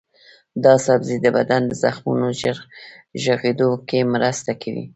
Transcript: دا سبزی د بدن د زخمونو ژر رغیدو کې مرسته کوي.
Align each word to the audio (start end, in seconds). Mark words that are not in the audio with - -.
دا 0.63 0.73
سبزی 0.85 1.17
د 1.21 1.27
بدن 1.37 1.61
د 1.67 1.71
زخمونو 1.83 2.27
ژر 2.39 2.57
رغیدو 3.25 3.69
کې 3.87 3.99
مرسته 4.13 4.51
کوي. 4.61 4.85